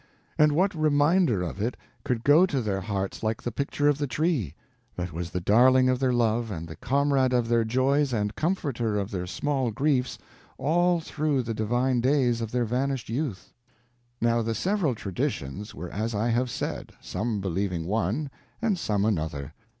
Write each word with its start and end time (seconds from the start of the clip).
And 0.35 0.53
what 0.53 0.73
reminder 0.73 1.43
of 1.43 1.61
it 1.61 1.77
could 2.03 2.23
go 2.23 2.47
to 2.47 2.59
their 2.59 2.81
hearts 2.81 3.21
like 3.21 3.43
the 3.43 3.51
picture 3.51 3.87
of 3.87 3.99
the 3.99 4.07
Tree 4.07 4.55
that 4.95 5.13
was 5.13 5.29
the 5.29 5.39
darling 5.39 5.89
of 5.89 5.99
their 5.99 6.11
love 6.11 6.49
and 6.49 6.67
the 6.67 6.75
comrade 6.75 7.33
of 7.33 7.47
their 7.47 7.63
joys 7.63 8.11
and 8.11 8.33
comforter 8.35 8.97
of 8.97 9.11
their 9.11 9.27
small 9.27 9.69
griefs 9.69 10.17
all 10.57 11.01
through 11.01 11.43
the 11.43 11.53
divine 11.53 12.01
days 12.01 12.41
of 12.41 12.51
their 12.51 12.65
vanished 12.65 13.09
youth? 13.09 13.53
Now 14.19 14.41
the 14.41 14.55
several 14.55 14.95
traditions 14.95 15.75
were 15.75 15.91
as 15.91 16.15
I 16.15 16.29
have 16.29 16.49
said, 16.49 16.93
some 16.99 17.39
believing 17.39 17.85
one 17.85 18.31
and 18.59 18.79
some 18.79 19.05
another. 19.05 19.53